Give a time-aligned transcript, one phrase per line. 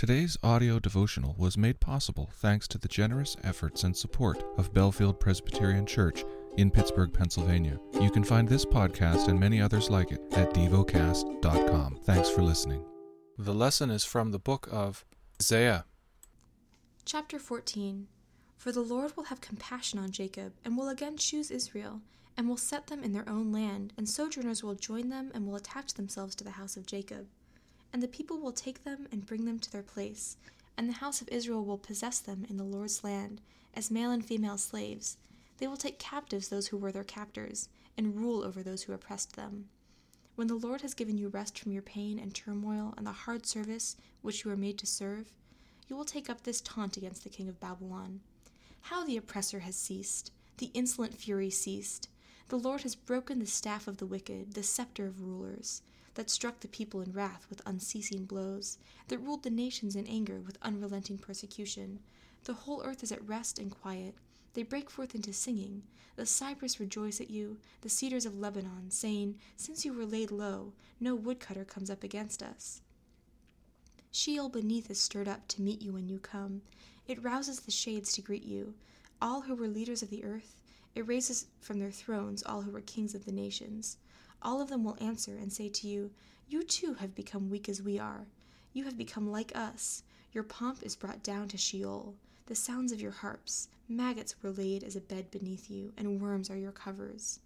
[0.00, 5.20] Today's audio devotional was made possible thanks to the generous efforts and support of Bellefield
[5.20, 6.24] Presbyterian Church
[6.56, 7.78] in Pittsburgh, Pennsylvania.
[8.00, 11.98] You can find this podcast and many others like it at devocast.com.
[12.04, 12.82] Thanks for listening.
[13.36, 15.04] The lesson is from the book of
[15.38, 15.84] Isaiah.
[17.04, 18.06] Chapter 14
[18.56, 22.00] For the Lord will have compassion on Jacob, and will again choose Israel,
[22.38, 25.56] and will set them in their own land, and sojourners will join them and will
[25.56, 27.26] attach themselves to the house of Jacob.
[27.92, 30.36] And the people will take them and bring them to their place,
[30.76, 33.40] and the house of Israel will possess them in the Lord's land,
[33.74, 35.16] as male and female slaves.
[35.58, 39.36] They will take captives those who were their captors, and rule over those who oppressed
[39.36, 39.68] them.
[40.36, 43.44] When the Lord has given you rest from your pain and turmoil and the hard
[43.44, 45.32] service which you are made to serve,
[45.86, 48.20] you will take up this taunt against the king of Babylon.
[48.82, 52.08] How the oppressor has ceased, the insolent fury ceased.
[52.48, 55.82] The Lord has broken the staff of the wicked, the scepter of rulers
[56.20, 58.76] that struck the people in wrath with unceasing blows,
[59.08, 61.98] that ruled the nations in anger with unrelenting persecution.
[62.44, 64.14] The whole earth is at rest and quiet.
[64.52, 65.82] They break forth into singing.
[66.16, 70.74] The cypress rejoice at you, the cedars of Lebanon, saying, Since you were laid low,
[71.00, 72.82] no woodcutter comes up against us.
[74.12, 76.60] Sheol beneath is stirred up to meet you when you come.
[77.08, 78.74] It rouses the shades to greet you.
[79.22, 80.54] All who were leaders of the earth,
[80.94, 83.96] it raises from their thrones all who were kings of the nations
[84.42, 86.10] all of them will answer and say to you,
[86.48, 88.26] You too have become weak as we are.
[88.72, 90.02] You have become like us.
[90.32, 92.14] Your pomp is brought down to Sheol.
[92.46, 96.50] The sounds of your harps, maggots were laid as a bed beneath you, and worms
[96.50, 97.40] are your covers.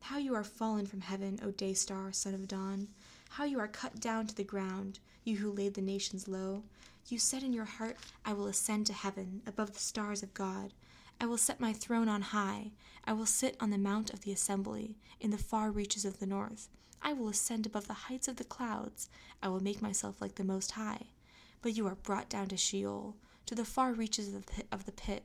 [0.00, 2.88] How you are fallen from heaven, O day star, son of dawn!
[3.30, 6.64] How you are cut down to the ground, you who laid the nations low!
[7.08, 10.72] You said in your heart, I will ascend to heaven, above the stars of God.
[11.20, 12.72] I will set my throne on high.
[13.04, 16.26] I will sit on the mount of the assembly, in the far reaches of the
[16.26, 16.68] north.
[17.00, 19.08] I will ascend above the heights of the clouds.
[19.42, 21.06] I will make myself like the Most High.
[21.60, 24.66] But you are brought down to Sheol, to the far reaches of the pit.
[24.70, 25.24] Of the pit.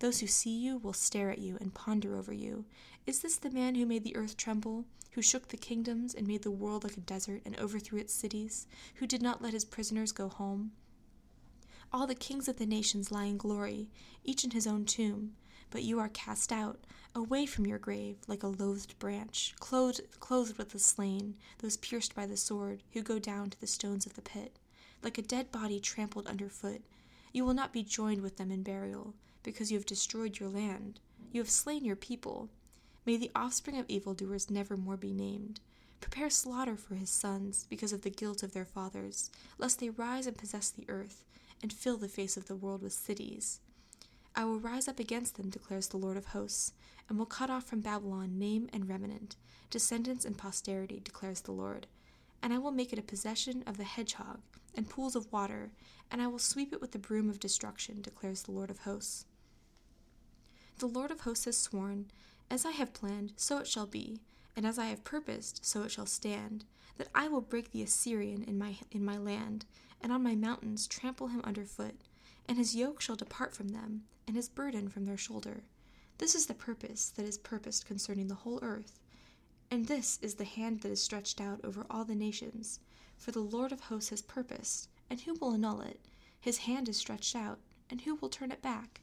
[0.00, 2.64] Those who see you will stare at you and ponder over you.
[3.06, 6.42] Is this the man who made the earth tremble, who shook the kingdoms and made
[6.42, 8.66] the world like a desert and overthrew its cities,
[8.96, 10.72] who did not let his prisoners go home?
[11.92, 13.90] All the kings of the nations lie in glory,
[14.24, 15.36] each in his own tomb.
[15.70, 16.84] But you are cast out,
[17.14, 22.14] away from your grave, like a loathed branch, clothed, clothed with the slain, those pierced
[22.14, 24.58] by the sword, who go down to the stones of the pit.
[25.02, 26.82] Like a dead body trampled underfoot,
[27.32, 31.00] you will not be joined with them in burial, because you have destroyed your land.
[31.32, 32.48] You have slain your people.
[33.04, 35.60] May the offspring of evildoers never more be named.
[36.00, 40.26] Prepare slaughter for his sons, because of the guilt of their fathers, lest they rise
[40.26, 41.24] and possess the earth
[41.64, 43.58] and fill the face of the world with cities.
[44.36, 46.74] I will rise up against them, declares the Lord of hosts,
[47.08, 49.36] and will cut off from Babylon name and remnant,
[49.70, 51.86] descendants and posterity, declares the Lord.
[52.42, 54.40] And I will make it a possession of the hedgehog
[54.76, 55.70] and pools of water,
[56.10, 59.24] and I will sweep it with the broom of destruction, declares the Lord of hosts.
[60.80, 62.10] The Lord of hosts has sworn,
[62.50, 64.20] As I have planned, so it shall be,
[64.56, 66.64] and as I have purposed, so it shall stand,
[66.96, 69.64] that I will break the Assyrian in my, in my land,
[70.00, 71.96] and on my mountains trample him under foot,
[72.48, 75.64] and his yoke shall depart from them, and his burden from their shoulder.
[76.18, 79.00] This is the purpose that is purposed concerning the whole earth,
[79.70, 82.80] and this is the hand that is stretched out over all the nations.
[83.16, 86.00] For the Lord of hosts has purposed, and who will annul it?
[86.40, 87.58] His hand is stretched out,
[87.90, 89.00] and who will turn it back?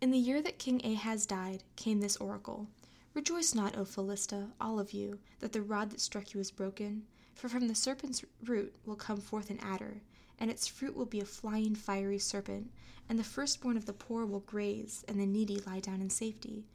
[0.00, 2.68] In the year that King Ahaz died, came this oracle
[3.16, 7.04] Rejoice not, O Philistia, all of you, that the rod that struck you is broken.
[7.34, 10.02] For from the serpent's root will come forth an adder,
[10.38, 12.70] and its fruit will be a flying fiery serpent,
[13.08, 16.66] and the firstborn of the poor will graze, and the needy lie down in safety.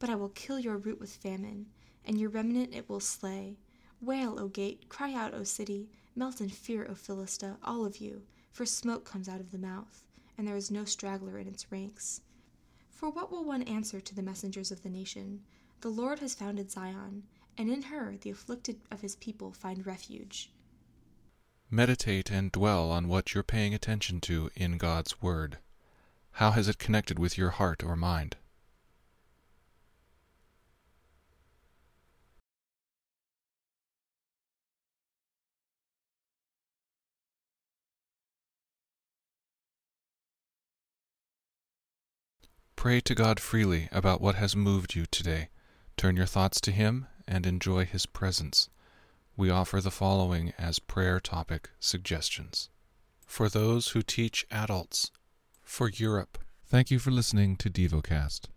[0.00, 1.66] But I will kill your root with famine,
[2.04, 3.56] and your remnant it will slay.
[4.00, 8.22] Wail, O gate, cry out, O city, melt in fear, O Philistia, all of you,
[8.50, 10.02] for smoke comes out of the mouth,
[10.36, 12.20] and there is no straggler in its ranks.
[12.90, 15.44] For what will one answer to the messengers of the nation?
[15.80, 17.24] The Lord has founded Zion,
[17.58, 20.50] and in her the afflicted of his people find refuge.
[21.70, 25.58] Meditate and dwell on what you're paying attention to in God's Word.
[26.32, 28.36] How has it connected with your heart or mind?
[42.76, 45.48] Pray to God freely about what has moved you today.
[45.96, 48.68] Turn your thoughts to Him and enjoy His presence.
[49.36, 52.68] We offer the following as prayer topic suggestions.
[53.26, 55.10] For those who teach adults,
[55.64, 56.38] for Europe.
[56.66, 58.46] Thank you for listening to DevoCast.